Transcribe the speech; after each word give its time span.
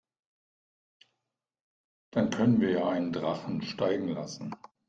Dann 2.09 2.31
können 2.31 2.59
wir 2.59 2.71
ja 2.71 2.89
einen 2.89 3.13
Drachen 3.13 3.61
steigen 3.61 4.07
lassen. 4.07 4.55